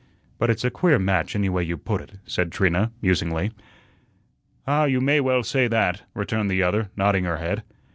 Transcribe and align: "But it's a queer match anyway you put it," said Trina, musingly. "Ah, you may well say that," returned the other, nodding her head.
"But 0.39 0.49
it's 0.49 0.63
a 0.63 0.71
queer 0.71 0.97
match 0.97 1.35
anyway 1.35 1.63
you 1.63 1.77
put 1.77 2.01
it," 2.01 2.13
said 2.25 2.51
Trina, 2.51 2.91
musingly. 3.03 3.51
"Ah, 4.65 4.85
you 4.85 4.99
may 4.99 5.19
well 5.21 5.43
say 5.43 5.67
that," 5.67 6.01
returned 6.15 6.49
the 6.49 6.63
other, 6.63 6.89
nodding 6.95 7.25
her 7.25 7.37
head. 7.37 7.61